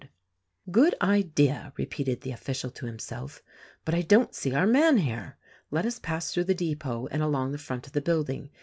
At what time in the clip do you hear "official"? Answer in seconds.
2.31-2.71